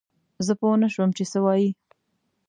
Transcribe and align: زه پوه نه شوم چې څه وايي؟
زه 0.45 0.53
پوه 0.59 0.75
نه 0.83 0.87
شوم 0.93 1.09
چې 1.17 1.23
څه 1.31 1.39
وايي؟ 1.45 1.69